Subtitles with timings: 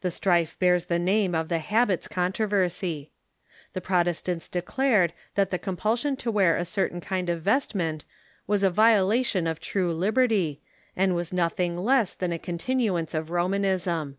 [0.00, 3.10] The strife bears the name of the Habits Con troversy.
[3.72, 8.04] The Protestants declared that the compulsion to "wear a certain kind of vestment
[8.46, 10.58] was a violation of true lib erty,
[10.94, 14.18] and was nothing less than a continuance of Romanism.